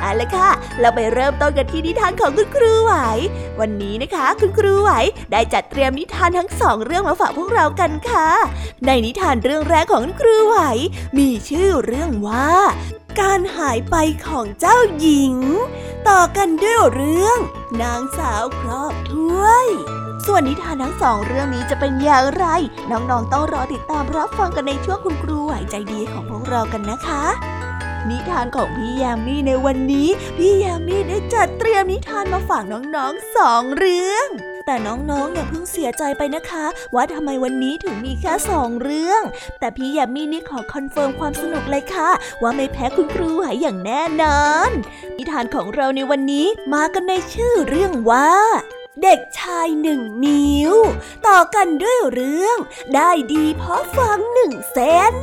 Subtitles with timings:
[0.00, 0.50] เอาละค่ะ
[0.80, 2.94] เราไปเริ่มต้นกันที่นิทานของคุณครูไหว
[3.60, 4.90] วันนี้นะคะ คุณครูไหว
[5.32, 8.28] ได้จัดเตรียมนิทานทั้งสองเรื่องมาฝากพวกเรากันค่ะ
[8.86, 10.58] ในนิทานเรื่องแรกของคุณครูไหว
[11.18, 12.50] มีชื่อเรื่องว่า
[13.20, 15.34] การหายไปของเจ้าหญิง
[16.08, 17.38] ต่อกันด้วยเรื่อง
[17.82, 19.66] นางสาวครอบถ้วย
[20.26, 22.46] ส่วนนิทานทั้งสองเรื่องนี้จะเป็นอย่างไร
[22.90, 27.24] น้องๆต้องรอติดตามรับฟังกันในช่วงคุณครูไหวใจดีของพวกเรากันนะคะ
[28.10, 34.28] นิทานของพี่ยามีในวันนี้ พี่ยามีได้จัดเตรียมนิทานมาฝากน้องๆสองเรื่อง
[34.66, 39.22] แต่น้องๆอย่าเพิ่งเสียใจไปนะคะ ว่าทำไมวันนี้ถึงมีแค่สองเรื่อง
[39.58, 42.10] แต่พี่ยามีนี่ขอ confirm ความสนุกเลยค่ะ
[42.42, 44.70] ว่าไม่แพ้คุณครูหายอย่างแน่นอน
[45.16, 48.30] นิทานของเราในวันนี้มากันในชื่อเรื่องว่า
[49.02, 50.72] เด็กชายหนึ่งนิ้ว
[51.26, 52.58] ต่อกันด้วยเรื่อง
[52.94, 54.78] ได้ดีเพราะฟังหนึ่งเซ
[55.12, 55.14] น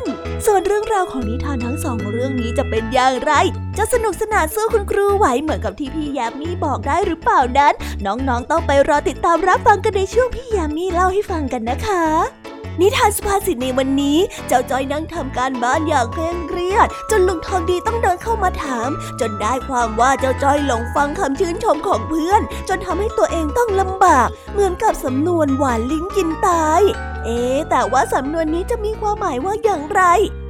[0.45, 3.33] ส่วนเรื่องราวของนิทานทั้งสองเรื่องนี้จะเป็นอย่างไร
[3.77, 7.73] จะสนุกสนานสู้คุณครูไหวเหมือนกับที่พี่ยามีบอกได้หรือเปล่านั้น
[8.05, 12.42] น้องๆต้องไปรอติดตามรับฟังกันในช่วงพี่ยามีเล่าให้ฟังกันนะคะ
[12.81, 18.89] นิทานสุภาษิตในวันนี้ เจ้าจ้อยนั่งทำการบ้านอย่างเคร่งเครียด จนลุงทองดีต้องเดินเข้ามาถาม
[19.19, 26.81] จนได้ความว่าเจ้าจ้อยหลงฟังคำชื่นชมของเพื่อน จนทำให้ตัวเองต้องลำบาก เหมือนกับสำนวนหวานลิ้นกินตาย
[27.25, 27.39] เอ๊
[27.69, 30.01] แต่ว่าสำนวนนี้จะมีความหมายว่าอย่างไร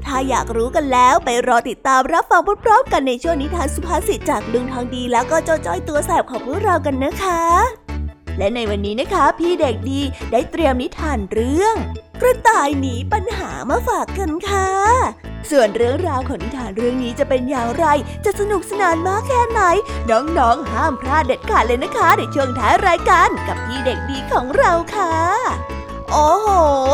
[0.05, 7.82] ถ้าอยากรู้กันแล้วไปรอติดตามรับฟังพร้อมๆกันในช่วงนิทานสุภาษิตจากลุงทองดีแล้วก็เจ้าจ้อยตัวแสบของพวกเรากันนะคะ
[8.38, 10.01] และในวันนี้นะคะพี่เด็กดี
[10.31, 11.75] ได้เตรียมนิทานเรื่อง
[12.21, 14.69] กระต่ายหนีปัญหามาฝากกันค่ะ
[15.51, 17.85] ส่วนเรื่องราวของนิทานเรื่องนี้จะเป็นอย่างไร
[18.25, 19.61] จะสนุกสนานมากแค่ไหน
[20.09, 25.13] น้องๆ ห้ามพลาดเด็ดขาดเลยนะคะ ในช่วงท้ายรายการกับพี่เด็กดีของเราค่ะ
[26.11, 26.47] โอ้โห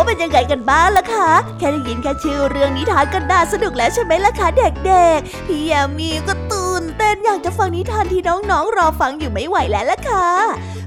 [0.05, 10.29] เป็นยังไงกันบ้างล่ะคะ แค่ได้ยินแค่ชื่อเรื่องนิทานก็น่าสนุกแล้วใช่ไหมล่ะคะเด็กๆ พี่ยามีก็ตื่นเต้นอยากจะฟังนิทานที่น้องๆรอฟังอยู่ไม่ไหวแล้วล่ะค่ะ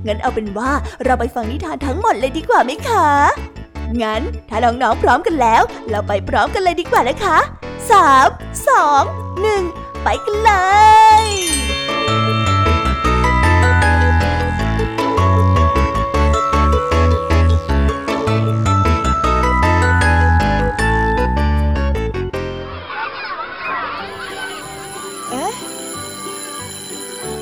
[0.06, 0.70] งั้นเอาเป็นว่า
[1.04, 3.08] เราไปฟังนิทานทั้งหมดเลยดีกว่าไหมคะ
[4.02, 7.38] งั้นถ้าน้องๆพร้อมกันแล้ว เราไปพร้อมกันเลยดีกว่านะคะ
[7.90, 8.28] สาม
[8.68, 9.02] สอง
[9.40, 9.62] หนึ่ง
[10.02, 10.52] ไปกันเล
[11.22, 11.24] ย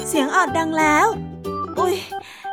[0.08, 1.06] เสียงออดดังแล้ว
[1.78, 1.94] อุ้ย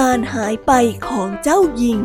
[0.00, 0.72] การหายไป
[1.08, 2.04] ของเจ้าหญิง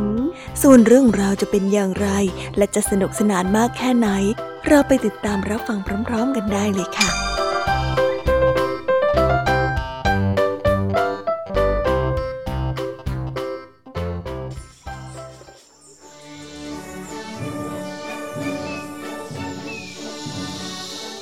[0.62, 2.10] ส่วนเรื่องราวจะเป็นอย่างไร
[2.58, 4.10] และจะสนุกสนานมากแค่ไหน
[4.68, 7.10] เราไปติดตามรับฟังพร้อม ๆ กันได้เลยค่ะ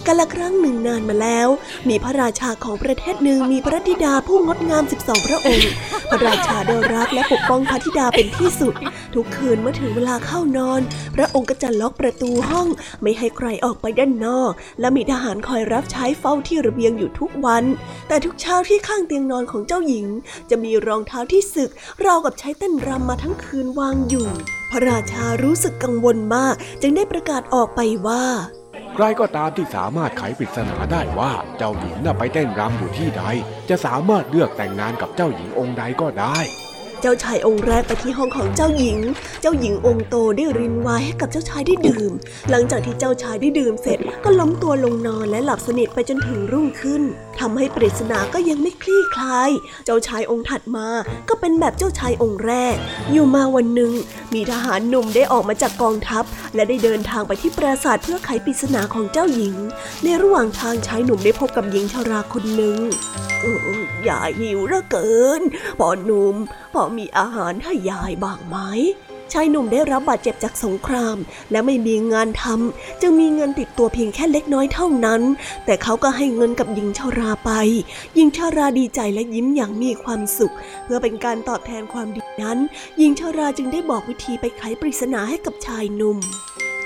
[0.07, 1.48] กันละครั้งหนึ่งนานมาแล้ว
[1.89, 5.69] มีพระราชาของประเทศหนึ่งมีพระธิดาผู้งดงาม 12 พระองค์
[6.09, 8.74] พระราชาได้รักและปกป้องพระธิดาเป็นที่สุด
[9.13, 10.81] ทุกคืนเมื่อถึงเวลาเข้านอน
[11.15, 12.68] พระองค์ก็จะล็อกประตูห้อง
[13.01, 17.63] ไม่ให้ใครออกไปด้านนอก และมีทหารคอยรับใช้เฝ้าที่ระเบียงอยู่ทุกวัน
[18.07, 20.06] แต่ทุกเช้าที่ข้างเตียงนอนของเจ้าหญิง
[20.50, 21.69] จะมีรองเท้าที่สึก
[22.06, 24.27] ราวกับใช้เต้นรำมาทั้งคืนวางอยู่
[24.71, 28.25] พระราชารู้สึกกังวลมาก จึงได้ประกาศออกไปว่า
[29.00, 33.24] ใครก็ตามที่สามารถไขปริศนาได้ว่าเจ้าหญิงน่ะไปเต้นรำอยู่ที่ใด
[33.70, 36.38] จะสามารถเลือกแต่งงานกับเจ้าหญิงองค์ใดก็ได้
[37.02, 39.00] เจ้าชายองค์แรกไปที่ห้องของเจ้าหญิง
[39.42, 42.12] เจ้าหญิงองค์โตได้รินไวน์ให้กับเจ้าชายได้ดื่ม
[42.50, 47.04] หลังจากที่เจ้าชายได้ดื่มเสร็จก็ล้มตัวลงนอนและหลับสนิทไปจนถึงรุ่งขึ้น
[47.39, 49.50] ทำให้ปริศนาก็ยังไม่คลี่คลาย
[49.86, 50.88] เจ้าชายองค์ถัดมา
[51.30, 52.75] ก็เป็นแบบเจ้าชายองค์แรก
[53.12, 53.92] อยู่มาวันหนึ่ง
[54.34, 56.24] มีทหารหนุ่มได้ออกมาจากกองทัพ
[56.56, 59.56] และได้เดินทางไปที่ปราสาทเพื่อไขปริศนาของเจ้าหญิง
[60.04, 62.78] ในระหว่างทางชายหนุ่มได้พบกับหญิงชราคนหนึ่ง
[63.44, 63.69] ออ
[64.04, 65.42] อย่าหิวเหลือเกิน
[65.80, 66.36] พ่อหนุ่ม
[66.74, 68.57] พอมีอาหารให้ยายบ้างไหม
[69.33, 71.18] ชายหนุ่มได้รับบาดเจ็บจากสงคราม
[71.51, 75.21] และไม่มีงานทำจึงมีเงินติดตัวเพียงแค่เล็กน้อยเท่านั้น
[75.65, 77.51] แต่เขาก็ให้เงินกับหญิงชาราไป
[78.15, 80.53] หญิงชาราดีใจและยิ้มอย่างมีความสุข
[80.85, 82.57] เพื่อเป็นการตอบแทนความดีนั้น
[82.97, 86.18] หญิงชาราจึงได้บอกวิธีไปไขปริศนาให้กับชายหนุ่ม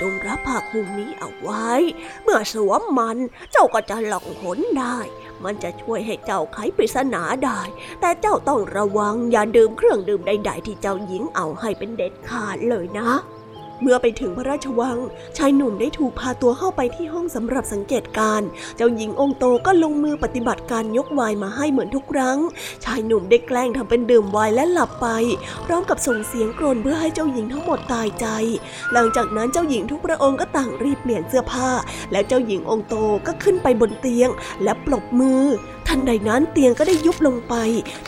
[0.01, 1.71] จงรับผ้าคลุมนี้เอาไว้
[2.23, 3.17] เมื่อสวมมัน
[3.51, 4.97] เจ้าก็จะหลองหนได้
[5.45, 7.61] มันจะช่วยให้เจ้าไขปริศนาได้
[8.01, 13.09] แต่เจ้าต้องระวังอย่าดื่มเครื่องดื่มใดๆที่เจ้าหญิงเอาให้เป็นเด็ดขาดเลยนะ
[13.81, 14.97] เมื่อไปถึงพระราชวัง
[15.37, 18.41] ชายหนุ่มได้ถูกพาตัวเข้าไปที่ห้องสำหรับสังเกตการ
[18.77, 22.37] เจ้าหญิงองค์โตก็ลงมือปฏิบัติการยกวน์มาให้เหมือนทุกครั้ง
[22.85, 25.07] ชายหนุ่มได้แกล้งทำเป็นดื่มวน์และหลับไป
[25.65, 28.27] พร้อมกับส่งเสียงกรนเพื่อให้เจ้าหญิงทั้งหมดตายใจ
[28.93, 31.69] หลังจากนั้นเจ้าหญิงทุกพระองค์ก็ต่างรีบเปลี่ยนเสื้อผ้า
[32.11, 32.95] และเจ้าหญิงองค์โต
[33.27, 34.29] ก็ขึ้นไปบนเตียง
[34.63, 35.43] และปลบมือ
[35.87, 37.55] ทันใดนั้นเตียงก็ได้ยุบลงไป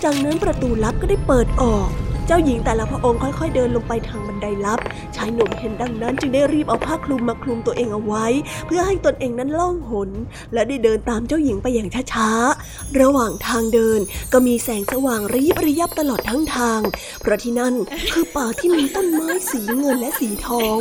[0.04, 1.90] จากนั้นประตูลับก็ได้เปิดออก
[2.30, 4.80] จ้าหญิงแต่ละพระองค์ค่อยๆเดินลงไปทางบันไดลับ
[5.16, 8.26] ชายหนุ่มเห็นดังนั้นจึงได้รีบเอาผ้าคลุมมาคลุมตัวเองเอาไว้
[8.66, 10.10] เพื่อให้ตนเองนั้นล่องหน
[10.54, 14.00] และได้เดินตามเจ้าหญิงไปอย่างช้าๆ ระหว่างทางเดิน
[14.34, 16.82] ก็มีแสงสว่างระยิบระยับตลอดทั้งทาง
[17.22, 17.74] เพราะที่นั่น
[18.14, 20.78] คือป่าที่มีต้นไม้สีเงินและสีทอง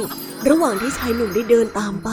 [0.50, 2.10] ระหว่างที่ชายหนุ่มได้เดินตามไป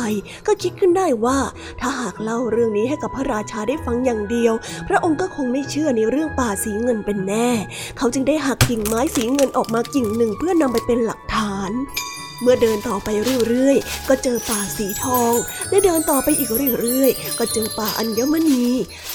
[0.48, 1.40] ก็คิดขึ้นได้ว่า
[1.81, 4.54] ถ้าหากเล่าเรื่องนี้ให้กับพระราชาได้ฟังอย่างเดียว
[4.88, 7.50] พระองค์ก็คงไม่เชื่อในเรื่องป่าสีเงินเป็นแน่
[7.98, 11.72] เขาจึงได้หักกิ่งไม้สีเงินออกมากิ่งหนึ่งเพื่อนำไปเป็นหลักฐาน
[12.41, 13.09] เมื่อเดินต่อไป
[13.47, 15.33] เรื่อยๆ ก็เจอป่าสีทอง
[15.69, 16.50] และเดินต่อไปอีก
[16.81, 18.65] เรื่อยๆ ก็เจอป่าอัญมณี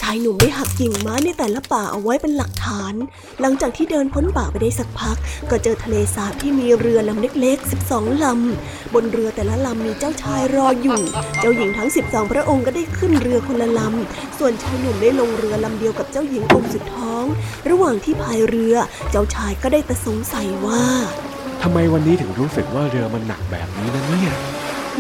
[0.01, 2.95] ชายหนุ่มได้หักกิ่งไม้ในแต่ละป่าเอาไว้เป็นหลักฐาน
[3.41, 5.17] หลังจากที่เดินพ้นป่าไปได้สักพัก
[5.51, 11.01] ก็เจอทะเลสาบที่มีเรือลำเล็กๆ 12 ลำ บนเรือแต่ละลำมีเจ้าชายรออยู่
[11.41, 17.25] เจ้าหญิงทั้ง 12 พระองค์ก็ได้ขึ้นเรือคนละลำ ส่วนชายหนุ่มได้ลงเรือลำเดียวกับเจ้าหญิงองค์สุดท้อง
[17.69, 18.75] ระหว่างที่พายเรือ
[19.11, 20.85] เจ้าชายก็ได้แต่สงสัยว่า
[21.63, 24.33] ทำไมวันนี้ถึงรู้สึกว่าเรือมันหนักแบบนี้นะเนี่ย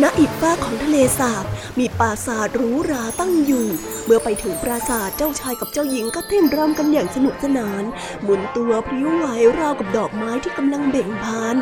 [0.02, 1.44] ณอีกฟาของทะเลสาบ
[1.78, 3.66] มีปราสาทหรูหราตั้งอยู่
[4.06, 7.84] เมื่อไปถึงปราสาทเจ้าชายกับเจ้าหญิงก็เต้นรำกันอย่างสนุกสนาน
[8.22, 9.26] หมุนตัวพริ้วไหว
[9.58, 11.56] ราวกับดอกไม้ที่กำลังเบ่งบาน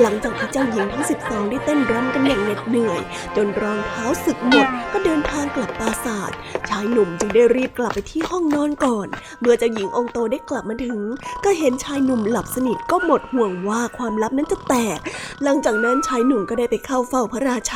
[0.00, 3.00] หลังจากที่เจ้าหญิงทั้ง 12 ได้เต้นรำกันอย่างเหน็ดเหนื่อย
[3.36, 6.30] จนรองเท้าสึกหมดก็เดินทางกลับปราสาท
[6.68, 9.06] ชายหนุ่มจึงได้รีบกลับไปที่ห้องนอนก่อน
[9.40, 11.00] เมื่อเจ้าหญิงองค์โตได้กลับมาถึง
[11.44, 14.98] ก็เห็นชายหนุ่มหลับสนิทก็หมดห่วงว่าความลับนั้นจะแตก
[15.42, 17.72] หลังจากนั้นชายหนุ่มก็ได้ไปเข้าเฝ้าพระราช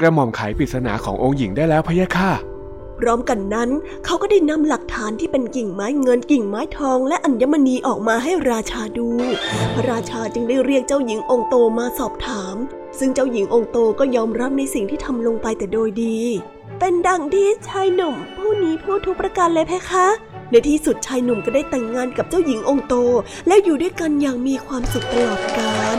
[0.00, 2.30] กระหม่อมไขปริศนาขององค์หญิงได้แล้วพะยะค่ะ
[2.98, 3.70] พร้อมกันนั้น
[4.04, 9.08] เขาก็ได้นำหลักฐานที่เป็นกิ่งไม้เงินกิ่งไม้ทองและอัญมณีออกมาให้ราชาดู
[9.74, 12.56] พระราชาจึงได้เรียกเจ้าหญิงองค์โตมาสอบถาม
[12.98, 16.18] ซึ่งเจ้าหญิงองค์โตก็ยอมรับในสิ่งที่ทำลงไปแต่โดยดี
[16.78, 20.06] เป็นดังที่ชายหนุ่ม ผู้นี้พูดทุกประการเลยเพคะ
[20.50, 22.94] ในที่สุดชายหนุ่มก็ได้แต่งงานกับเจ้าหญิงองค์โต
[23.46, 25.98] และอยู่ด้วยกันอย่างมีความสุขตลอดกาล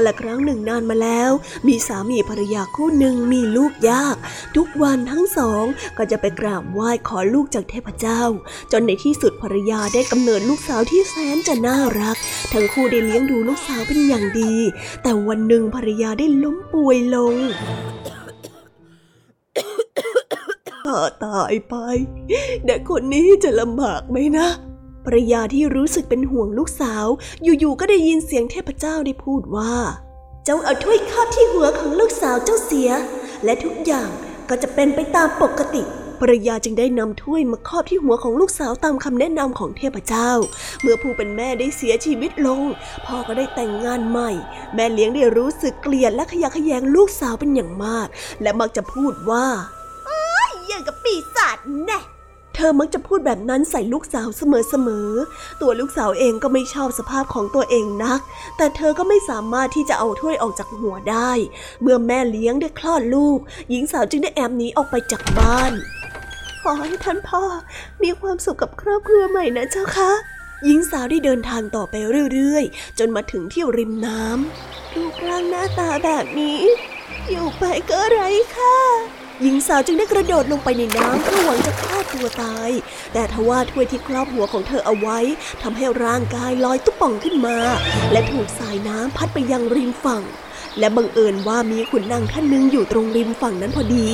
[0.00, 1.30] กันละครั้งหนึ่งนานมาแล้ว
[1.66, 4.16] มีสามีภรรยาคู่หนึ่งมีลูกยาก
[4.56, 5.64] ทุกวันทั้งสอง
[5.98, 8.22] ก็จะไปกราบไหว้ขอลูกจากเทพเจ้า
[8.72, 12.16] จนในที่สุดภรรยาได้กำเนิดลูกสาวที่แสนจะน่ารัก
[12.52, 14.54] ทั้งคู่ได้เลี้ยงดูลูกสาวเป็นอย่างดี
[15.02, 17.34] แต่วันหนึ่งภรรยาได้ล้มป่วยลง
[20.70, 21.74] ถ้าตายไป
[22.66, 24.48] เด็กคนนี้จะลำบากไหมนะ
[25.04, 27.06] ภรรยาที่รู้สึกเป็นห่วงลูกสาว
[27.42, 29.74] อยู่ๆก็ได้ยินเสียงเทพเจ้าได้พูดว่า
[30.44, 32.90] เจ้าเอาถ้วยครอบที่หัวของลูกสาวเจ้าเสีย
[33.44, 34.08] และทุกอย่าง
[34.48, 35.82] ก็จะเป็นไปตามปกติ
[36.20, 40.30] ภรรยาจึงได้นำถ้วยมาครอบที่หัวของลูกสาวตามคำแนะนำของเทพเจ้า
[40.82, 42.62] เมื่อผู้เป็นแม่ได้เสียชีวิตลง
[43.06, 44.30] พ่อก็ได้แต่งงานใหม่
[44.74, 48.08] แม่เลี้ยงได้รู้สึกเกลียดและขยะแขยงลูกสาวเป็นอย่างมาก
[48.42, 49.46] และมักจะพูดว่า
[50.68, 51.98] อย่างกับปีศาจแน่
[52.60, 58.20] ธอมักจะพูดแบบนั้นใส่ลูกสาวเสมอๆ ตัวลูกสาวเองก็ไม่ชอบสภาพของตัวเองนัก
[58.56, 61.30] แต่เธอก็ไม่สามารถที่จะเอาถ้วยออกจากหัวได้
[61.82, 63.38] เมื่อแม่เลี้ยงได้คลอดลูก
[63.70, 65.72] หญิงสาวจึงได้แอบหนีออกไปจากบ้าน
[66.62, 67.42] ขอให้ท่านพ่อ
[68.02, 70.12] มีความสุขกับครอบครัวใหม่นะเจ้าคะ
[70.64, 71.94] หญิงสาวได้เดินทางต่อไป
[72.32, 76.60] เรื่อยๆ จนมาถึงที่ริมน้ำรูปร่างหน้าตาแบบนี้
[77.28, 78.78] อยู่ไปก็ไร้ค่า
[79.42, 82.70] หญิงสาวจึงได้กระโดดลงไปในน้ำเพื่อหวังจะฆ่าตัวตาย
[83.12, 85.18] แต่ทว่าถ้วยที่ครอบหัวของเธอเอาไว้
[85.62, 87.56] ทำให้ร่างกายลอยตุ๊บป่องขึ้นมา
[88.12, 90.22] และถูกสายน้ำพัดไปยังริมฝั่ง
[90.78, 94.08] และบังเอิญว่ามีขุนนางท่านหนึ่งอยู่ตรงริมฝั่งนั้นพอดี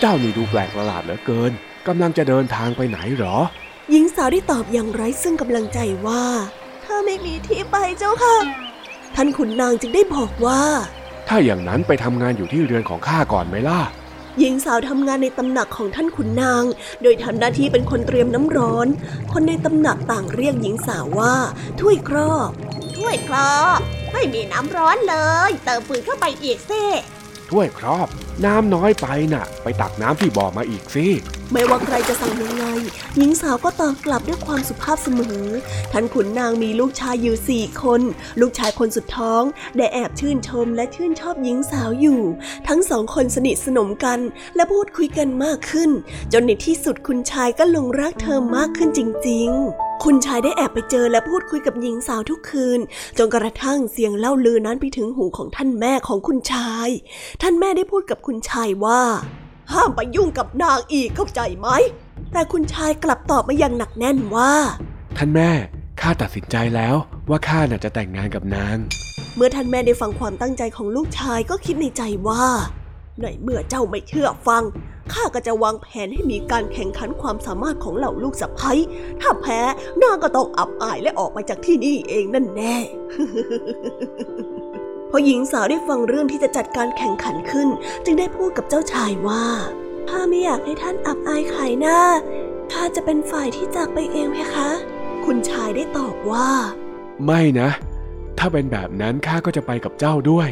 [0.00, 1.52] เจ้านี่ดูแปลกประหลาดเหลือเกิน
[1.86, 3.36] กำลังจะเดินทางไปไหนหรอ
[3.90, 6.24] หญิงสาวได้ตอบอย่างไร้ซึ่งกำลังใจว่า
[6.84, 8.36] ถ้าไม่มีที่ไปเจ้าค่ะ
[9.14, 10.62] ท่านขุนนางจึงได้บอกว่า
[11.28, 13.80] ถ้าอย่างนั้นไปทำงานอยู่ที่เรือนของข้าก่อนไหมล่ะ
[14.38, 16.64] หญิงสาวทำงานในตำหนักของท่านขุนนาง
[17.02, 18.86] โดยทำหน้าที่เป็นคนเตรียมน้ำร้อน
[19.32, 21.34] คนในตำหนักต่างเรียกหญิงสาวว่า
[21.80, 22.50] ถ้วยครอบ
[22.96, 23.80] ถ้วยครอบ
[24.12, 25.16] ไม่มีน้ำร้อนเล
[25.48, 26.84] ย เติมฟืนเข้าไปอีกสิ
[27.50, 28.08] ถ้วยครอบ
[28.44, 31.06] น้ำน้อยไปน่ะ ไปตักน้ำที่บ่อมาอีกสิ
[31.52, 32.64] ไม่ว่าใครจะสั่งยังไง
[33.16, 35.44] หญิงสาวก็ตอบกลับด้วยความสุภาพเสมอ
[35.92, 38.00] ท่านขุนนางมีลูกชายอยู่สี่คน
[38.40, 39.42] ลูกชายคนสุดท้อง
[39.76, 42.20] ได้แอบชื่นชมและชื่นชอบหญิงสาวอยู่
[42.68, 44.20] ทั้งสองคนสนิทสนมกัน
[44.56, 45.90] และพูดคุยกันมากขึ้น
[46.32, 52.80] จนในที่สุดคุณชายก็หลงรักเธอมากขึ้นจริง ๆ คุณชายได้แอบไปเจอและพูดคุยกับหญิงสาวทุกคืน
[53.18, 56.88] จนกระทั่งเสียงเล่าลือนั้นไปถึงหูของท่านแม่ของคุณชาย
[57.42, 59.02] ท่านแม่ได้พูดกับคุณชายว่า
[59.72, 61.68] ห้ามไปยุ่งกับนางอีกเข้าใจไหม
[62.32, 64.52] แต่คุณชายกลับตอบมาอย่างหนักแน่นว่า
[65.16, 65.50] ท่านแม่
[66.00, 66.96] ข้าตัดสินใจแล้ว
[67.30, 68.76] ว่าข้าน่ะจะแต่งงานกับนาง
[69.36, 72.44] เมื่อท่านแม่ได้ฟังความตั้งใจของลูกชายก็คิดในใจว่า
[73.22, 74.62] ในเมื่อเจ้าไม่เชื่อฟัง
[75.12, 78.72] ข้าก็จะวางแผนให้มีการแข่งขันความสามารถของเหล่าลูกสะใภ้
[79.20, 79.60] ถ้าแพ้
[80.02, 82.76] นางก็ต้องอับอายและออกไปจากที่นี่เองนั่นแน่
[85.10, 87.68] พอหญิงสาวได้ฟังเรื่องที่จะจัดการแข่งขันขึ้น
[88.04, 89.44] จึงได้พูดกับเจ้าชายว่า
[90.08, 92.00] ข้าไม่อยากให้ท่านอับอายขายหน้า
[92.72, 94.68] ข้าจะเป็นฝ่ายที่จากไปเองเพคะ
[95.24, 96.48] คุณชายได้ตอบว่า
[97.24, 97.70] ไม่นะ
[98.38, 100.50] ถ้าเป็นแบบนั้นข้าก็จะไปกับเจ้าด้วย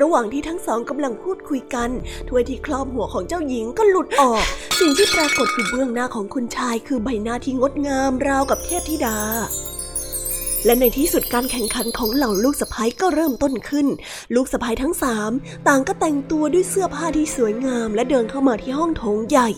[0.00, 1.90] ระหว่างที่ทั้งสองกำลังพูดคุยกัน
[2.28, 4.44] ถ้วยที่ครอบหัวของเจ้าหญิงก็หลุดออก
[4.80, 9.18] สิ่งที่ปรากฏคือเบื้องหน้าของคุณชาย คือใบหน้าที่งดงามราวกับเทพธิดา
[10.64, 13.86] และในที่สุดการแข่งขันของเหล่าลูกสะพ้ยก็เริ่มต้นขึ้น
[14.34, 15.30] ลูกสะพ้ยทั้งสาม
[15.68, 19.48] ต่างก็แต่งตัวด้วยเสื้อผ้าที่สวยงาม และเดินเข้ามาที่ห้องโถงใหญ่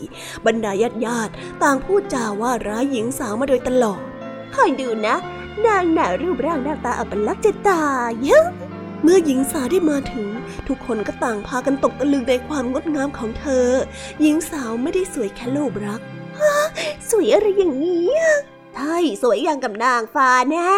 [0.47, 4.01] บรรดาญาติญาติๆต่างพูดจาว่าร้ายหญิงสาวมาโดยตลอด
[4.55, 5.17] คอยดูนะ
[5.67, 7.87] นางหนารูปร่างหน้าตาอัปลักษณ์จะตา
[8.25, 8.29] ย
[9.03, 10.29] เมื่อหญิงสาวได้มาถึง
[10.69, 13.69] ทุกคนก็ต่างพากันตกตะลึงในความงดงามของเธอ
[14.21, 16.01] หญิงสาวไม่ได้สวยแค่โลบรัก
[17.11, 18.11] สวยอะไรอย่างนี้
[18.75, 20.71] ใช่สวยอย่างกับนางฟ้าแน่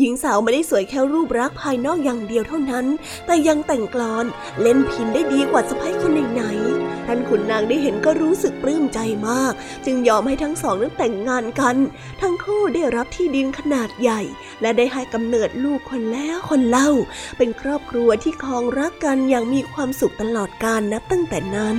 [0.00, 2.86] หญิงสาวไม่ได้สวยแค่รูปรักษ์ภายนอกอย่างเดียวเท่านั้น
[3.26, 4.26] แต่ยังแต่งกลอน
[4.60, 8.98] เล่นพินได้ดีกว่าสะพ้ายคนไหนๆท่านขุนนางได้เห็นก็รู้สึกปลื้มใจ
[9.28, 9.52] มาก
[9.84, 11.76] จึงยอมให้ทั้งสองนั้นแต่งงานกัน
[12.20, 14.20] ทั้งคู่ได้รับที่ดินขนาดใหญ่
[14.60, 16.90] และได้ให้กำเนิดลูกคนแล้วคนเล่า
[17.38, 21.78] เป็นครอบครัวที่ครองรักกันอย่างมีความสุขตลอดกาลนับตั้งแต่นั้น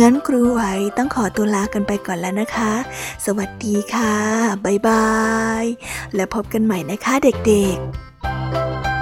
[0.00, 0.62] งั้นครูไหว
[0.98, 2.72] ต้องขอตัวลากันไปก่อนแล้วนะคะ
[3.26, 4.14] สวัสดีค่ะ
[4.64, 5.08] บ๊ายบา
[5.62, 5.64] ย
[6.14, 7.14] และพบกันใหม่นะคะ
[7.46, 8.93] เด็กๆ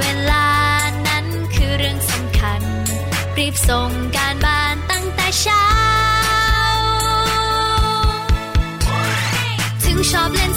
[0.00, 0.48] เวลา
[1.06, 2.60] นั้นคือเรื่องสำคัญ
[3.38, 5.66] รีบส่งการบ้านตั้งแต่เช้า
[9.84, 10.53] ถึงชอบเล่น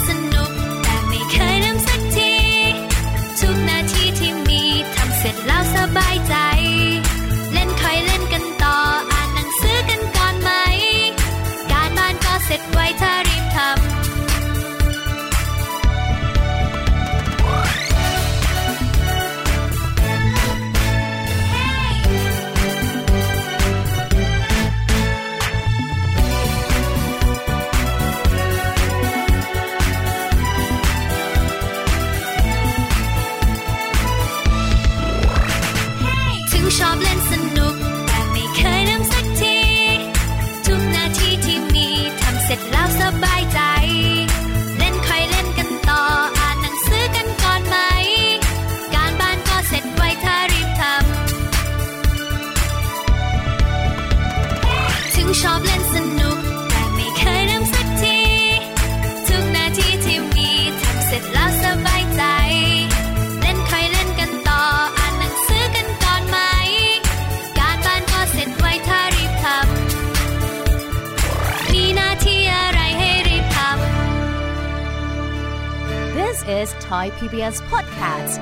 [76.88, 78.34] Thai PBS Podcast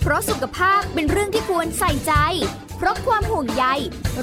[0.00, 2.12] เพราะสุขภาพเป็นเรื่องที่ควรใส่ใจ
[2.76, 3.64] เพราะความห่วงใย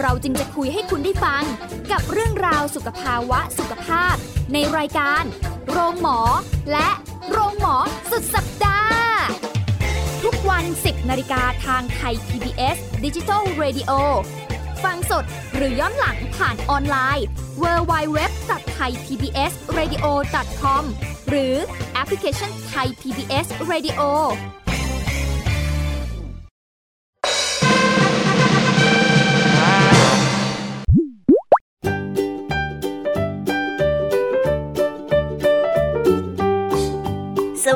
[0.02, 1.44] เราจึงจะคุยให้คุณได้ฟัง
[1.92, 4.16] กับเรื่องราวสุขภาวะสุขภาพ
[4.54, 5.24] ในรายการ
[5.70, 6.20] โรงหมอ
[6.72, 6.90] และ
[7.32, 7.76] โรงหมอ
[8.12, 9.18] สุดสัปดาห์
[10.24, 13.92] ทุกวัน 10นาฬิกาทางไทย PBS Digital Radio
[14.84, 17.26] ฟังสดหรือย้อนหลังผ่านออนไลน์
[17.62, 18.20] w w w
[18.80, 20.84] www.thaipbsradio.com
[21.30, 21.56] หรือ
[21.94, 24.02] แอปพลิเคชัน Thai PBS Radio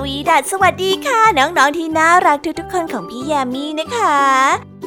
[0.06, 4.73] วีดัสสวัสดีค่ะ น้อง ๆ ที่น่ารักทุกๆคนของพี่แยามีนะคะ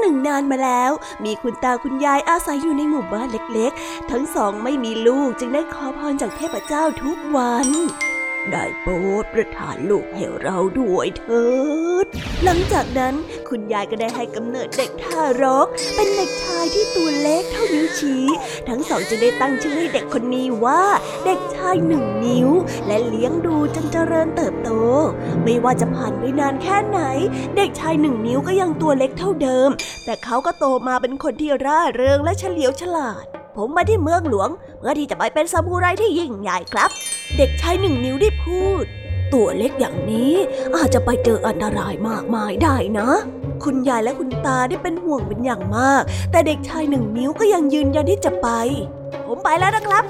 [0.00, 0.92] หนึ่งนานมาแล้ว
[1.24, 7.68] มีคุณตาคุณยายอาศัยอยู่ในหมู่บ้านเล็กๆ ทั้งสองไม่มีลูกจึงได้ขอพรจากเทพเจ้าทุกวัน
[8.52, 11.46] ได้โปรดประทานลูกให้เราด้วยเถิ
[12.04, 12.06] ด
[12.44, 13.14] หลังจากนั้น
[13.48, 18.24] คุณยายก็ได้ให้กำเนิดเด็กทารก เป็นเด็กชายที่ตัวเล็กเท่านิ้วชี้
[18.68, 20.82] ทั้งสองจึงได้ตั้งชื่อให้เด็กคนนี้ว่า
[21.24, 22.50] เด็กชายหนึ่งนิ้ว
[22.86, 24.70] และเลี้ยงดูจนเจริญเติบโต
[25.42, 27.00] ไม่ว่าจะผ่านไปนานแค่ไหน
[27.56, 29.70] เด็กชายหนึ่งนิ้วก็ยังตัวเล็กเท่าเดิม
[30.04, 33.26] แต่เขาก็โตมาเป็นคนที่ร่าเริงและเฉลียวฉลาด
[33.58, 36.90] ผมมาที่เมืองหลวง เพื่อที่จะไปเป็นซามูไรที่ยิ่งใหญ่ครับ
[37.36, 38.84] เด็กชายหนึ่งนิ้วได้พูด
[39.32, 40.34] ตัวเล็กอย่างนี้
[40.76, 43.08] อาจจะไปเจออันตรายมากมายได้นะ
[43.64, 48.48] คุณยายและคุณตาได้เป็นห่วงเป็นอย่างมาก แต่เด็กชายหนึ่งนิ้วก็ยังยืนยันที่จะไป
[49.26, 50.02] ผมไปแล้วนะครับ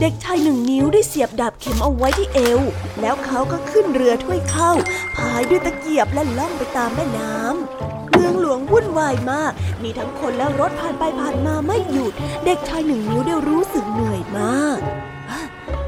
[0.00, 2.60] เด็กชายหนึ่งนิ้วได้เสียบดาบเข็มเอาไว้ที่เอว
[3.00, 4.72] แล้วเขาก็ขึ้นเรือถ้วยเข้า
[5.16, 9.52] พายด้วยตะเกียบและล่องไปตามแม่น้ำ เมืองหลวงวุ่นวายมาก
[9.82, 12.12] มีทั้งคนและรถผ่านไปผ่านมาไม่หยุด
[12.44, 14.78] เด็กชายหนึ่งนิ้วได้รู้สึกเหนื่อยมาก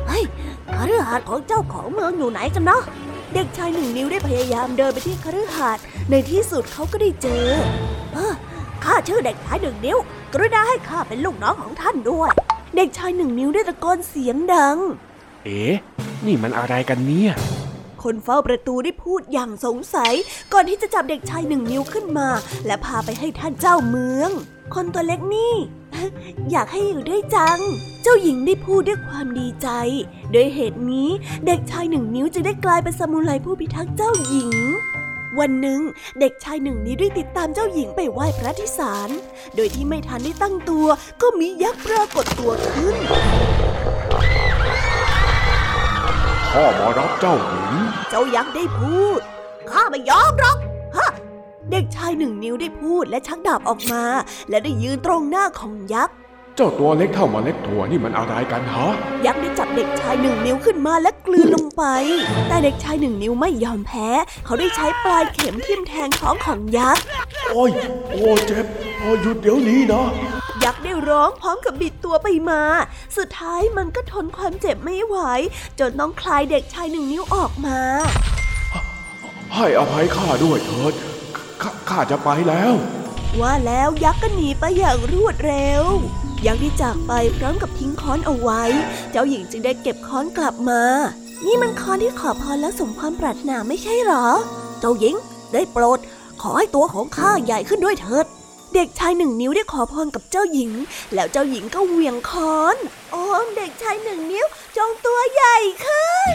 [0.08, 0.24] เฮ้ย
[0.74, 2.82] คฤหาสน์ของเจ้าของเมืองอยู่ไหนกันเนาะ
[3.34, 7.44] เด็กชายหนึ่งนิ้วได้พยายามเดินไปที่คฤหาสน์ในที่สุดเขาก็ได้เจอ
[8.84, 9.98] ข้าชื่อเด็กชายหนึ่งนิ้ว
[10.32, 12.30] กรุณาให้ข้าเป็นลูกน้องของท่านด้วย
[12.76, 14.76] เด็กชายหนึ่งนิ้วได้ตะโกนเสียงดัง
[15.44, 15.60] เอ๋
[16.26, 17.32] นี่มันอะไรกันเนี่ย
[18.02, 20.14] คนเฝ้าประตูได้พูดอย่างสงสัย
[20.52, 22.28] ก่อนที่จะจับเด็กชายหนึ่งนิ้วขึ้นมา
[22.66, 24.30] และพาไปให้ท่านเจ้าเมือง
[24.74, 25.54] คนตัวเล็กนี่
[26.50, 27.58] อยากให้อยู่ด้วยจัง
[28.02, 29.68] เจ้าหญิงได้พูดด้วยความดีใจ
[30.32, 31.10] โดยเหตุนี้
[31.46, 34.52] เด็กชายหนึ่งนิ้วจึงได้กลายเป็นสมุไรผู้พิทักษ์เจ้าหญิง
[35.38, 35.80] วันหนึ่ง
[36.20, 39.10] เด็กชายหนึ่งนี้ได้ติดตามเจ้าหญิงไปไหว้พระที่ศาล
[39.56, 40.86] โดยที่ไม่ทันได้ตั้งตัว
[41.22, 42.96] ก็มียักษ์ปรากฏตัวขึ้น
[46.52, 47.72] ข้ามารับเจ้าหญิง
[48.08, 49.20] เจ้ายักษ์ได้พูด
[49.70, 50.56] ข้าไม่ยอมหรอก
[50.96, 51.08] ฮะ
[51.70, 54.04] เด็กชายหนึ่งนิ้วได้พูดและชักดาบออกมา
[54.50, 56.14] และได้ยืนตรงหน้าของยักษ์
[56.56, 58.88] เจ้าตัวเล็กเท่ามาเล็กถั่วนี่มันอะไรกันฮะ
[59.26, 61.84] ยักษ์ได้จับเด็กชายหนึ่งนิ้วขึ้นมาและกลืนลงไป
[62.48, 64.08] แต่เด็กชายหนึ่งนิ้วไม่ยอมแพ้
[64.44, 67.04] เขาได้ใช้ปลายเข็มทิ่มแทงท้องของยักษ์
[67.52, 67.70] โอ้ย
[68.12, 68.66] โอ้เจ็บ
[68.98, 70.37] โอ้หยุดเดี๋ยวนี้นะยักษ์ได้
[71.08, 72.62] ร้องพร้อมกับบิดตัวไปมา
[73.16, 75.16] สุดท้ายมันก็ทนความเจ็บไม่ไหว
[75.78, 77.80] จนต้องคลายเด็กชายหนึ่งนิ้วออกมา
[79.54, 80.94] ให้อภัยข้าด้วยเถิด
[81.88, 82.72] ข้าจะไปแล้ว
[83.40, 85.84] ว่าแล้วยักษ์ก็หนีไปอย่างรวดเร็ว
[86.46, 88.62] ยักษ์ได้จากไปพร้อมกับทิ้งค้อนเอาไว้
[89.10, 90.82] เจ้าหญิงจึงได้เก็บค้อนกลับมา
[91.44, 94.26] นี่มันค้อนที่ขอพรและสมความปรารถนาไม่ใช่หรอ
[94.80, 95.14] เจ้าหญิง
[95.52, 95.98] ได้โปรด
[96.42, 98.26] ขอให้ตัวของข้าใหญ่ขึ้นด้วยเถิด
[98.74, 100.70] เด็กชายหนึ่งนิ้วได้ขอพรกับเจ้าหญิง
[101.14, 102.76] แล้วเจ้าหญิงก็เหวี่ยงค้อน
[103.12, 103.24] โอ้
[103.56, 106.34] เด็กชายหนึ่งนิ้วจงตัวใหญ่ขึ้น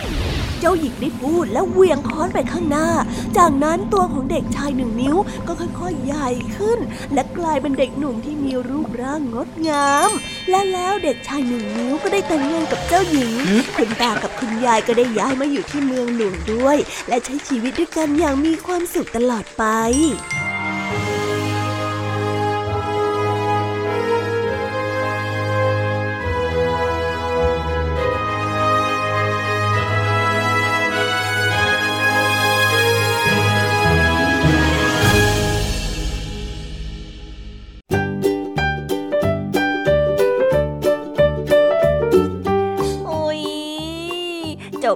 [0.59, 2.89] เจ้าหญิงได้พูดแล้วเหวี่ยงค้อนไปข้างหน้า
[3.37, 5.15] จากนั้นตัวของเด็กชายหนึ่งนิ้ว
[5.47, 6.79] ก็ค่อยๆใหญ่ขึ้น
[7.13, 10.09] และกลายเป็นเด็กหนุ่มที่มีรูปร่างงดงาม
[10.49, 13.33] และแล้วเด็กชายหนึ่งนิ้วก็ได้แต่งงานกับเจ้าหญิง
[13.75, 19.63] คุณตากับคุณยายก็ได้ย้ายมาอยู่ที่เมืองหลวงด้วย และใช้ชีวิตด้วยกันอย่างมีความสุขตลอดไป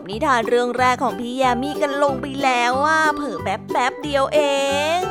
[0.10, 4.40] นิทานเรื่องแรกของพี่ยามีกันลงไปแล้วว่าเผิ่แป๊บแป๊บเดียวเอ
[5.00, 5.02] ง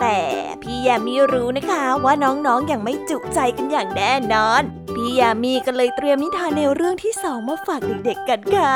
[0.00, 0.18] แต่
[0.62, 4.62] พี่ยามีรู้นะคะว่าน้องๆออย่างไม่จุใจกันอย่างแน่นอน
[4.94, 8.74] พี่ยามีก็เลยเตรียมนิทานแนวเรื่องที่สองมาฝากเด็กๆกันค่ะ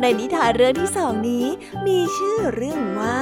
[0.00, 1.46] ในนิทานเรื่องที่สองนี้
[1.86, 3.20] มีชื่อเรื่องว่า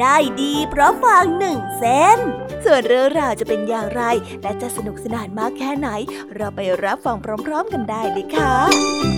[0.00, 2.18] ได้ดีเพราะฟังหนึ่งเส้น
[2.64, 4.02] ส่วนเรื่องราวจะเป็นอย่างไร
[4.42, 5.88] และจะสนุกสนานมากแค่ไหน
[6.34, 9.11] เราไปรับฟังพร้อม ๆ กันได้เลยค่ะ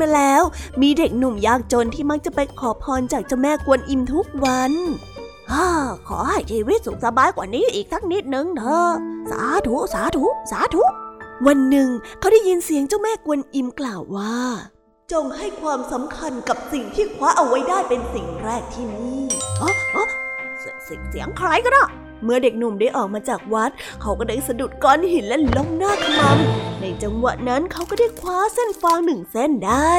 [0.00, 0.42] มาแล้ว
[0.82, 4.72] มีเด็กหนุ่มยากจนที่มักจะไปขอพรจากเจ้าแม่กวนอิมทุกวัน
[6.08, 8.90] ขอให้ชีวิตสุขสบายกว่านี้อีกสักนิดนึงเถอะ
[9.30, 10.82] สาธุสาธุสาธุ
[11.46, 14.36] วันหนึ่งเขาได้ยินเสียงเจ้าแม่กวนอิมกล่าวว่า
[15.12, 19.24] จงให้ความสำคัญกับสิ่งที่คว้าเอาไว้ได้เป็นสิ่งแรกที่นี่
[19.60, 19.70] อ๋อ
[20.60, 21.88] เสียงเสียงเสียงใครกันอะ
[22.24, 29.94] เมื่อเด็กหนุ่มได้ออกมาจากวัด เขาก็ได้สะดุดก้อนหินและล้มหน้าขมำในจังหวะนั้นเขาก็ได้คว้าเส้นฟางหนึ่งเส้นได้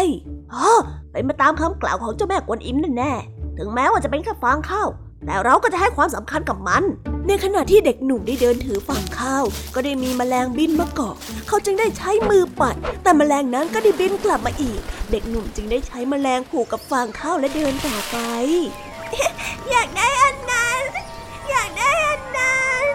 [0.54, 0.72] อ๋อ
[1.12, 3.14] เป็นมาตามคำกล่าวของเจ้าแม่กวนอิมนั่นแน่
[3.58, 4.90] ถึงแม้ว่าจะเป็นแค่ฟางข้าว
[5.26, 6.84] แต่เราก็จะให้ความสำคัญกับมัน
[7.28, 9.44] ในขณะที่เด็กหนุ่มได้เดินถือฟางข้าว
[9.76, 11.16] ก็ได้มีแมลงบินมาเกาะ
[11.48, 14.80] เขาจึงได้ใช้มือปัด แต่แมลงนั้นก็ได้บินกลับมาอีก
[15.12, 18.18] เด็กหนุ่มจึงได้ใช้แมลงผูกกับฟางข้าวและเดินต่อไป
[19.70, 20.82] อยากได้อันนั้น
[21.52, 22.86] อยากได้อันนั้น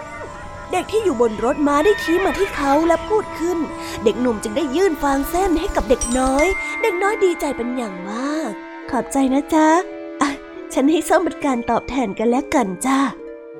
[0.71, 3.57] เด็กที่อยู่บนรถม้าได้ชี้มาที่เขาและพูดขึ้น
[4.03, 6.45] เด็กหนุ่มจึงได้ยื่นฟางเส้นให้กับเด็กน้อย
[6.81, 8.51] เด็กน้อยดีใจเป็นอย่างมาก
[8.89, 9.67] ขอบใจนะจ๊ะ
[10.21, 10.29] อะ
[10.73, 12.99] ฉันให้ส้มเป็นการตอบแทนกันและกันจ้า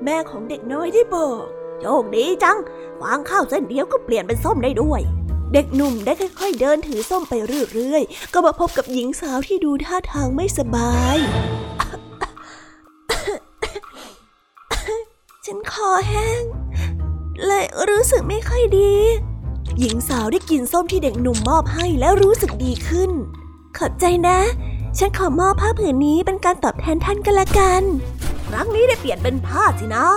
[0.03, 1.43] แม่ของเด็กน้อยได้บอก
[1.81, 2.57] โชคดีจัง
[2.99, 5.01] ฟางข้าวเส้นเดียวก็เปลี่ยนเป็นส้มได้ด้วย
[5.53, 7.33] เด็กหนุ่มได้ค่อยๆเดินถือส้มไป
[7.73, 11.17] เรื่อยๆ ก็มาพบกับหญิงสาวที่ดูท่าทางไม่สบาย
[15.89, 16.41] อแห้ง
[17.45, 18.93] เลยรู้สึกไม่ค่อยดี
[19.80, 23.12] หญิงสาวได้กินส้มที่เด็กหนุ่มมอบให้แล้วรู้สึกดีขึ้น
[23.78, 24.39] ขอบใจนะ
[24.97, 27.84] ฉันขอมอบผ้าผืนนี้เป็นการตอบแทนท่านก็แล้วกัน
[28.47, 30.08] ครั้งนี้ได้เปลี่ยนเป็นผ้าสินะ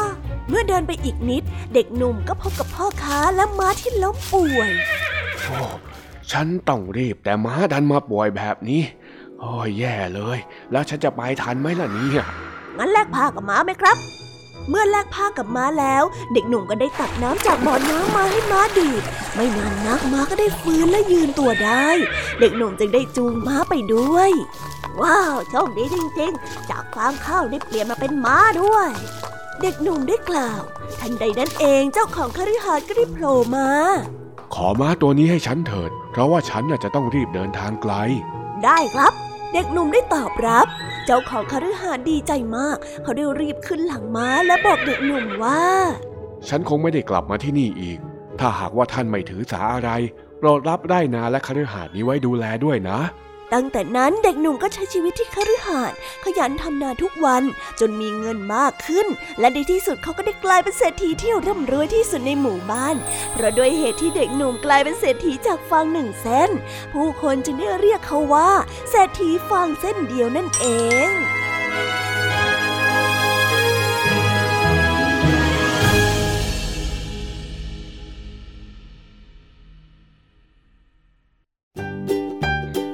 [0.48, 1.42] เมื่อเดินไปอีกนิด
[1.74, 4.70] เด็กหนุ่มก็พบกับพ่อค้าและม้าที่ล้มป่วย
[5.42, 5.58] โอ้
[6.30, 8.82] ฉันต้องรีบแต่ม้าดันมาป่วยแบบนี้
[9.40, 10.38] โอ้ยแย่เลย
[10.72, 12.24] แล้วฉันจะไปทันไหมล่ะเนี่ย
[12.78, 13.96] งั้นแลกผ้ากับม้าไหมครับ
[14.68, 19.02] เมื่อแลกผ้ากับม้าแล้ว เด็กหนุ่มก็ได้ตักน้ำจากบ่อน้ำมาให้ม้าดื่ม
[19.34, 21.88] ไม่นานนักม้าก็ได้ฟื้นและยืนตัวได้
[22.40, 24.30] เด็กหนุ่มจึงได้จูงม้าไปด้วย
[25.00, 28.90] ว้าวโชคดีจริงๆ จากฟางข้าวได้เปลี่ยนมาเป็นม้าด้วย
[29.62, 30.60] เด็กหนุ่มได้กล่าว
[31.00, 33.68] ทันใดนั้นเองเจ้าของคฤหาสน์ก็ได้โผล่มา
[34.54, 37.94] ขอม้าตัวนี้ให้ฉันเถิด เพราะว่าฉันน่ะจะต้องรีบเดินทางไกล
[38.64, 39.12] ได้ครับ
[39.52, 40.66] เด็กหนุ่มได้ตอบรับ
[41.06, 45.62] เจ้าของคฤหาสน์ดีใจมาก เขาได้รีบขึ้นหลังม้าและบอกเด็กหนุ่มว่า
[46.48, 47.98] ฉันคงไม่ได้กลับมาที่นี่อีก
[48.40, 49.90] ถ้าหากว่าท่านไม่ถือสาอะไร
[50.38, 52.98] โปรดรับได้นาและคฤหาสน์นี้ไว้ดูแลด้วยนะ
[53.52, 57.42] ตั้งแต่นั้นเด็กหนุ่มก็ใช้ชีวิตที่คฤหาสน์ขยันทำนาทุกวัน
[57.80, 59.06] จนมีเงินมากขึ้น
[59.40, 62.96] และในที่สุดเขาก็ได้กลายเป็นเศรษฐีที่ร่ำรวยที่สุดในหมู่บ้าน
[63.32, 66.50] เพราะด้วยเหตุที่เด็กหนุ่มกลายเป็นเศรษฐีจากฟางหนึ่งเส้น
[66.92, 68.50] ผู้คนจึงได้เรียกเขาว่า
[68.90, 70.66] เศรษฐีฟางเส้นเดียวนั่นเอ
[71.08, 71.10] ง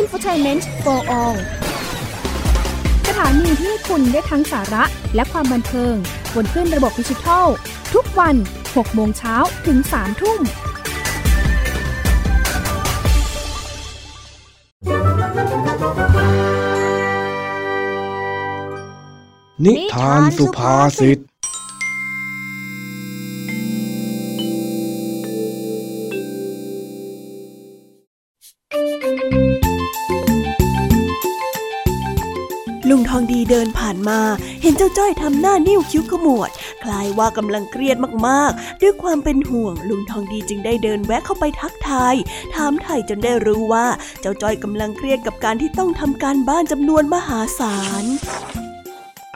[0.00, 1.36] Entertainment for All
[3.08, 5.94] สถานีที่คุณได้ทั้งสาระและความบันเทิง
[6.34, 7.46] บนขึ้นระบบดิจิทัล
[7.94, 9.34] ทุกวัน 6 โมงเช้า
[9.66, 10.40] ถึง 3 ทุ่ม
[19.64, 21.18] นิทานสุภาษิต
[34.08, 34.20] มา
[34.62, 36.50] เห็นเจ้าจ้อยทำหน้านิ้วคิ้วขมวด
[36.82, 42.14] คล้ายว่ากำลังเครียดมากๆ ด้วยความเป็นห่วง ลุงทองดีจึงได้เดินแวะเข้าไปทักทาย
[42.54, 43.86] ถามไถ่จนได้รู้ว่า
[44.20, 48.04] เจ้าจ้อยกำลังเครียดกับการที่ต้องทำการบ้านจำนวนมหาศาล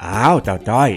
[0.03, 0.91] อ้าวเจ้าจ้อย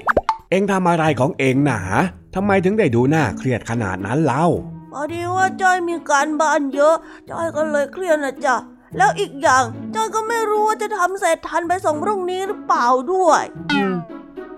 [0.50, 2.02] เอ็งทำอะไรของเอ็งนะฮะ
[2.36, 4.46] ทำไมถึงได้ดูหน้าเครียดขนาดนั้นเล่า
[4.92, 6.96] พอดีว่าจ้อยมีการบ้านเยอะ
[7.30, 8.56] จ้อยก็เลยเครียดนะจ๊ะ
[8.98, 9.64] แล้วอีกอย่าง
[9.96, 13.44] จอยก็ไม่รู้ว่าจะทำเสร็จทันไปส่งพรุ่งนี้หรือเปล่าด้วย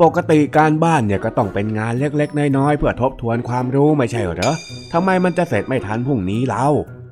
[0.01, 4.53] ปกติการบ้านเนี่ยก็ต้องเป็นงานเล็กๆ น้อยๆเพื่อทบทวนความรู้ไม่ใช่เหรอ
[4.93, 6.67] ทำไมมันจะเสร็จไม่ทันพรุ่งนี้เล่า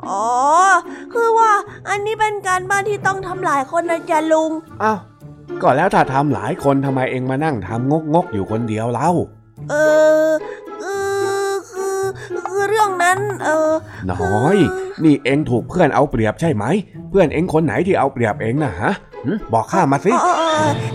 [0.07, 0.26] อ๋อ
[1.13, 1.51] คือว่า
[1.89, 4.51] อันนี้เป็นการบ้านที่ต้องทำหลายคนนะจ๊ะลุง
[4.84, 4.99] อ้าว
[5.61, 9.11] ก็แล้วถ้าทำหลายคนทำไมเองมานั่งทำงกๆอยู่คนเดียวเล่า
[9.70, 9.76] เอ
[10.28, 10.30] อ
[12.51, 13.72] คือเรื่องนั้น เออ
[14.11, 14.57] น้อย
[15.03, 16.65] นี่เอ็งถูกเพื่อนเอาเปรียบใช่ไหม
[17.10, 18.91] เพื่อนเอ็งคนไหนที่เอาเปรียบเอ็งนะฮะ
[19.53, 20.12] บอกข้ามาสิ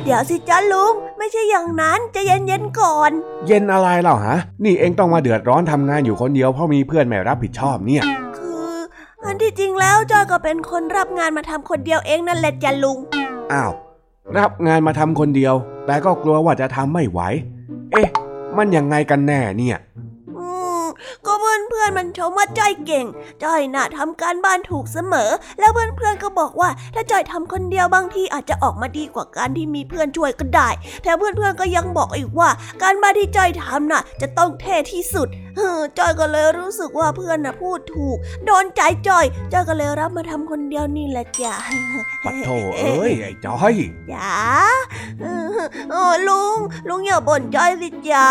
[0.04, 3.10] เดี๋ยวสิจ้าลุง ไม่ใช่อย่างนั้นจะเย็นเย็นก่อน
[3.46, 8.02] เย็นอะไรเล่าฮะ นี่เอ็งต้องมาเดือดร้อนทำงานอยู่คนเดียวเพราะมีเพื่อนไม่รับผิดชอบเนี่ย
[8.36, 8.70] คือ
[9.24, 12.98] อันที่จริงแล้วจ้อยก็เป็นคนรับงานมาทำคนเดียวเองนั่นแหละจ้าลุง
[13.52, 13.72] อ้าว
[14.38, 15.54] รับงานมาทำคนเดียว
[15.86, 17.20] แต่ก็กลัวว่าจะทำไม่ไหว
[17.92, 18.08] เอ๊ะ
[18.56, 19.76] มันยังไงกันแน่เนี่ย
[21.26, 23.06] ก็เพื่อนเพื่อนมันชมว่าจ้อยเก่ง
[23.42, 30.68] จ้อยน่ะทำการบ้านถูกเสมอ แล้วเพื่อนเพื่อนก็บอกว่า ถ้าจ้อยทำคนเดียวบางทีอาจจะออกมาดีกว่าการที่มีเพื่อนช่วยก็ได้
[31.02, 32.50] แต่เพื่อนเพื่อนก็ยังบอกอีกว่า
[32.82, 35.28] การบ้านที่จ้อยทำน่ะ จะต้องเท่ที่สุด
[35.98, 41.54] จ้อยก็เลยรู้สึกว่าเพื่อนน่ะพูดถูก โดนใจจ้อยจ้อยก็เลยรับมาทำคนเดียวนี่แหละจ้ะ
[42.24, 43.74] ปัดโถเอ้ยไอ้จ้อย
[44.12, 44.32] จ๋า
[45.90, 48.28] โอ้ลุงลุงอย่าบ่นจ้อยสิจ๋า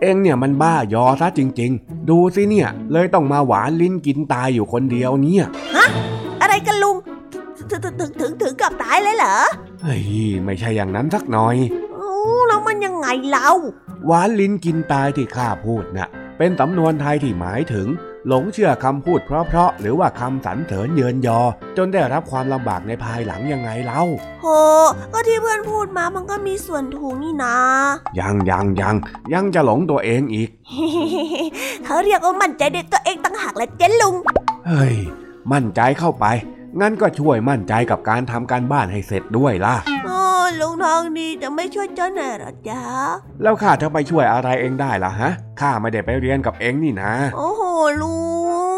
[0.00, 1.79] เอ็งเนี่ยมันบ้ายอซะจริงๆ
[2.10, 5.44] ดูสิเนี่ย เลยต้องมาหวานลิ้นกินตายอยู่คนเดียวเนี่ย
[5.76, 5.86] ฮะ
[6.42, 6.96] อะไรกันลุง
[7.70, 9.36] ถึงถึงถึงถึงกับตายเลยเหรอ
[9.82, 10.02] เฮ้ย
[10.44, 11.56] ไม่ใช่อย่างนั้นสักหน่อย
[11.94, 12.10] โอ้
[12.48, 13.50] แล้วมันยังไงเล่า
[14.06, 16.08] หวานลิ้นกินตายที่ข้าพูดนะ่ะ
[16.38, 17.86] เป็นสำนวนไทยที่หมายถึง
[18.28, 21.40] หลงเชื่อคำพูดเพราะๆหรือว่าคำสรรเสริญเยินยอ
[21.76, 24.02] จนได้รับความลำบากในภายหลังยังไงเล่า
[24.40, 24.46] โห
[25.12, 27.56] ก็ที่เพื่อนพูดมามันก็มีส่วนถูกนี่นะ
[28.18, 28.96] ยังยังยัง
[29.32, 30.48] ยังจะหลงตัวเองอีก
[31.84, 34.14] เขาเรียกว่ามั่นใจในตัวเองตั้งหากแหละเจ๊ลุง
[34.66, 34.94] เฮ้ย
[35.52, 36.26] มั่นใจเข้าไป
[36.80, 39.74] งั้นก็ช่วยมั่นใจกับการทำการบ้านให้เสร็จด้วยล่ะ
[40.06, 40.19] โอ้
[40.60, 42.82] ลุงทองดีจะไม่ช่วยเจ้าแน่หรอจ๊ะ
[43.42, 45.30] แล้วข้าจะไปช่วยอะไรเองได้ล่ะฮะ
[45.60, 47.62] ข้าไม่ได้ไปเรียนกับเองนี่นะ โอ้โห
[48.02, 48.16] ลุ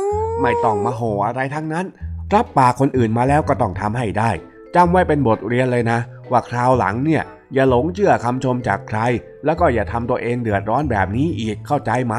[0.00, 0.02] ง
[0.42, 1.86] ไม่ต้องมาโหอะไรทั้งนั้น
[2.34, 4.30] รับปากคนอื่นมาแล้วก็ต้องทำให้ได้
[4.74, 5.98] จำไว้เป็นบทเรียนเลยนะ
[6.30, 7.22] ว่าคราวหลังเนี่ย
[7.54, 8.98] อย่าหลงเชื่อคำชมจากใคร
[9.44, 12.14] แล้วก็อย่าทำตัวเองเดือดร้อนแบบนี้อีกเข้าใจไหม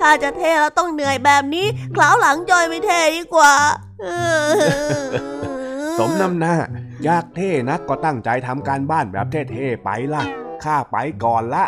[0.00, 3.54] ถ้าจะเท่แล้วต้องเหนื่อยแบบนี้คราวหลังจอยไม่เท่ดีกว่า
[5.98, 6.54] สมน้ำหน้า
[7.02, 10.22] อยากเท่นักก็ตั้งใจทำการบ้านแบบเท่ๆไปล่ะ
[10.64, 11.64] ข้าไปก่อนละ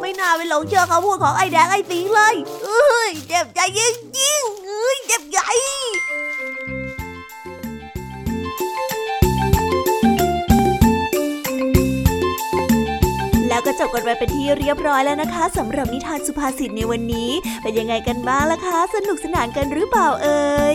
[0.00, 2.34] ไม่น่าไปหลงเชื่อเขาพูดของไอ้แดงไอ้ตีเลย
[2.64, 5.48] เอ้ยเจ็บใจยิ่งยิ่งเอ้ยเจ็บใหญ่
[13.80, 17.30] จบกันไปเป็นที่เรียบร้อยแล้วนะคะสำหรับนิทานสุภาษิตในวันนี้
[17.62, 20.60] เป็นยังไงกันบ้างล่ะคะ สนุกสนานกันหรือเปล่าเอ่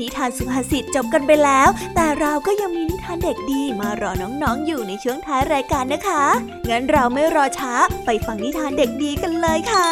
[0.00, 6.22] นิทานสุภาษิตจบกันไปแล้ว แต่เราก็ยังมีนิทานเด็กดีมารอน้องๆอยู่ในช่วงท้ายรายการนะคะ
[6.70, 7.72] งั้นเราไม่รอช้า
[8.04, 9.90] ไปฟังนิทานเด็กดีกันเลยค่ะ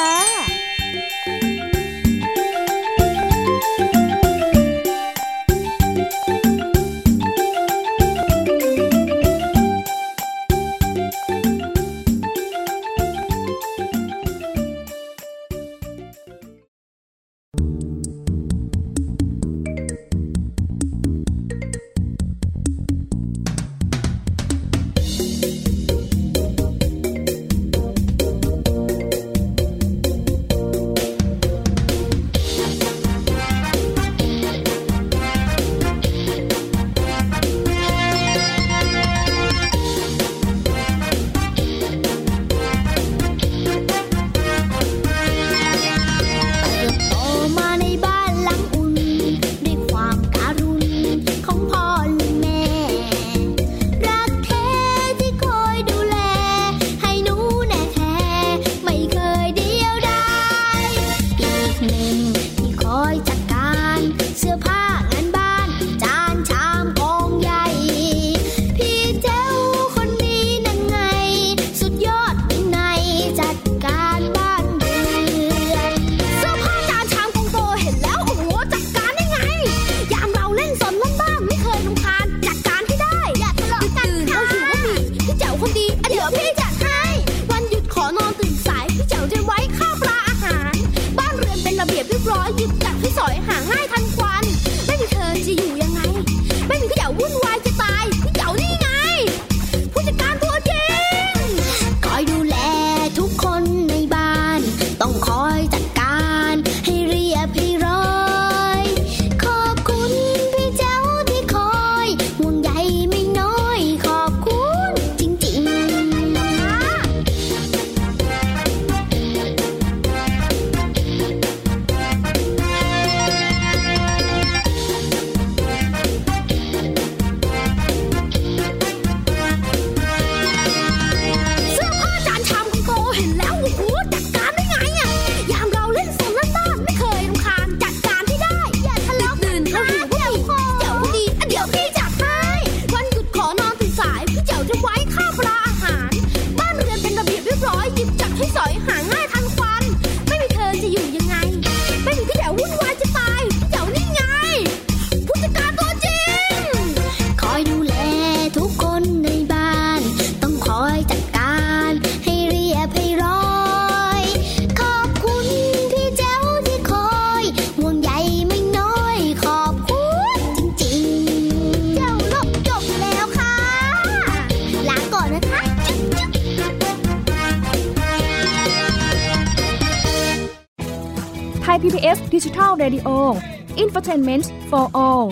[184.14, 185.26] Infotainment for All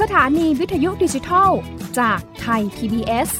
[0.00, 1.50] สถานีวิทยุดิจิทัล
[1.98, 3.30] จากไทย PBS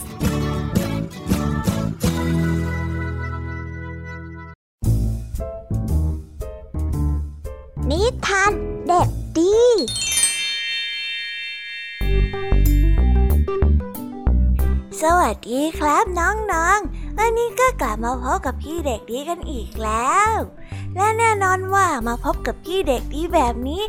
[7.91, 8.53] นิทาน
[8.87, 9.59] เด็กดี
[15.03, 20.33] สวัสดีครับน้องๆ วันนี้ก็กลับมาพบกับพี่เด็กดีกันอีกแล้ว
[20.97, 23.83] และแน่นอนว่ามาพบกับพี่เด็กดีแบบนี้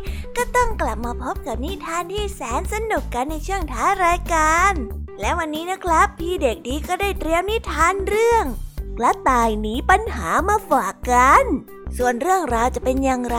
[0.56, 4.72] ต้องกลับมาพบกับนิทานที่แสนสนุกกันในช่วงท้ารายการ
[5.20, 8.44] และวันนี้นะครับ พี่เด็กดีก็ได้เตรียมนิทานเรื่อง
[8.98, 11.44] กระต่ายหนีปัญหามาฝากกัน
[11.96, 13.38] ส่วนเรื่องราวจะเป็นอย่างไร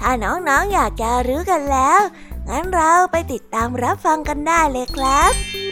[0.00, 2.00] ถ้าน้องๆออยากจะรู้กันแล้ว
[2.48, 5.63] งั้นเราไปติดตามรับฟังกันได้เลยครับ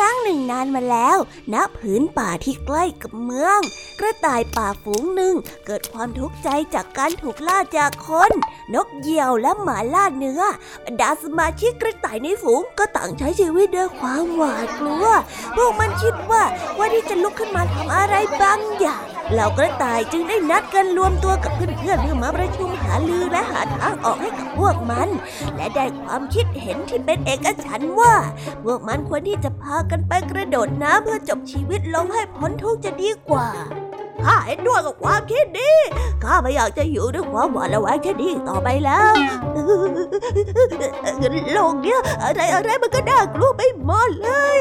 [0.00, 1.18] รั้งหนึ่งนานมาแล้ว
[1.52, 3.60] ณ ผืนป่าที่ใกล้กับเมือง
[4.00, 5.34] กระต่ายป่าฝูงหนึ่ง
[5.66, 8.30] เกิดความทุกข์ใจจากการถูกล่าจากคน
[8.74, 10.42] นกเหยี่ยวและหมาล่าเนื้อ
[10.84, 15.06] บรรดาสมาชิกกระต่ายในฝูงก็ต่างใช้ชีวิตด้วยความหวาดกลัว
[15.56, 16.42] พวกมันคิดว่า
[16.78, 25.08] ว่าที่จะลุกขึ้นมาทำอะไรบางอย่าง เหล่ากระต่ายจึงได้นัดกันรวมตัวกับเพื่อนๆเพื่อมาประชุมหาลือและหาทางออกให้กับพวกมัน
[25.56, 28.14] และได้ความคิดเห็นที่เป็นเอกฉันว่า
[28.64, 33.48] พวกมันควรที่จะพากันไปกระโดดน้ำเพื่อจบชีวิตลงให้พ้นทุกข์จะดีกว่า
[34.24, 35.76] ข้าเห็นด้วยกับความคิดนี้
[36.22, 39.14] ข้าไม่อยากจะอยู่ด้วยความหวาดระแวงแค่นี้ต่อไปแล้ว
[41.52, 44.56] โลกเนี้ยอะไรอะไรมันก็น่ากลัวไปหมดเลย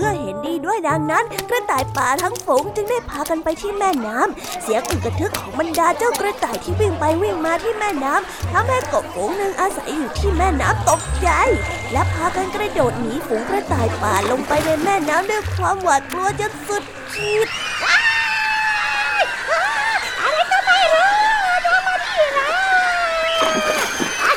[0.00, 11.28] เมื่อเห็นดีด้วยดังนั้น กระต่ายป่าทั้งฝูงจึงได้พากันไปที่แม่น้ำเสียงอึกกระทึกของบรรดาเจ้ากระต่ายที่วิ่งไปวิ่งมาที่แม่น้ำทำให้กบฝูงหนึ่งอาศัยอยู่ที่แม่น้ำตกใจ
[11.92, 16.82] และพากันกระโดดหนีฝูงกระต่ายป่าลงไปในแม่น้ำด้วยความหวาดกลัวจนสุด
[17.12, 17.48] ขีด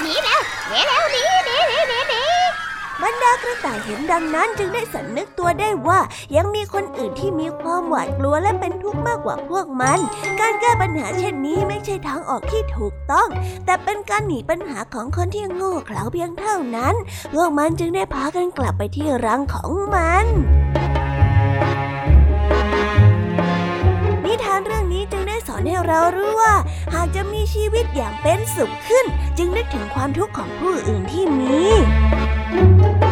[0.04, 2.24] หนีแล้วหนีแล้วหนีหนีหนีหนีหนี
[3.04, 6.00] บรรดากระต่ายเห็นดังนั้นจึงได้สำนึกตัวได้ว่า
[6.36, 10.00] ยังมีคนอื่นที่มีความหวาดกลัวและเป็นทุกข์มากกว่าพวกมัน
[10.40, 13.28] การแก้ปัญหาเช่นนี้ไม่ใช่ทางออกที่ถูกต้อง
[13.66, 16.96] แต่เป็นการหนีปัญหาของคนที่โง่เขลาเพียงเท่านั้น
[17.34, 20.26] พวกมันจึงได้พากันกลับไปที่รังของมัน
[24.26, 26.56] นิทานเรื่องนี้จึงได้สอนให้เรารู้ว่า
[26.94, 29.06] หากจะมีชีวิตอย่างเป็นสุขขึ้น
[29.38, 31.62] จึงนึกถึงความทุกข์ของผู้อื่นที่มี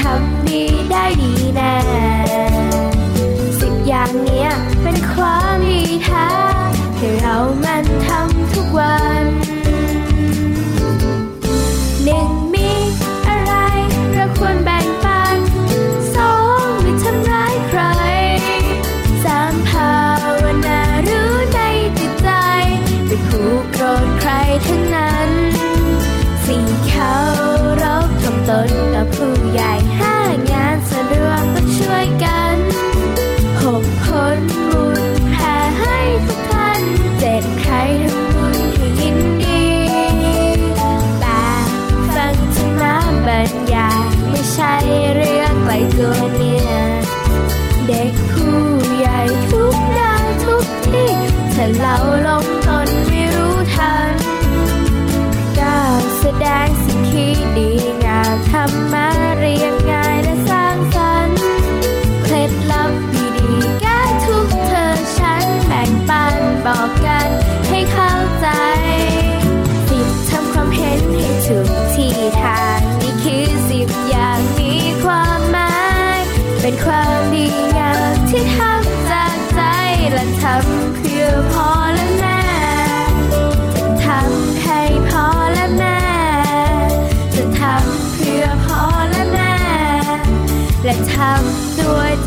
[0.00, 1.74] ทำดีได้ดีแน่
[3.60, 4.48] สิบอย่างเนี้ย
[4.82, 6.28] เป็นความดีแท้
[6.96, 7.36] ให้เรา